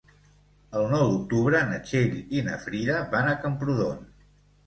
[0.79, 4.01] El nou d'octubre na Txell i na Frida van a Camprodon.